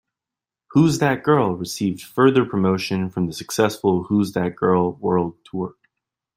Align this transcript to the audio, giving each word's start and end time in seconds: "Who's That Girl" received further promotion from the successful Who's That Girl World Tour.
"Who's 0.71 0.97
That 0.97 1.21
Girl" 1.21 1.53
received 1.55 2.01
further 2.01 2.43
promotion 2.43 3.11
from 3.11 3.27
the 3.27 3.33
successful 3.33 4.05
Who's 4.05 4.33
That 4.33 4.55
Girl 4.55 4.93
World 4.93 5.35
Tour. 5.45 5.75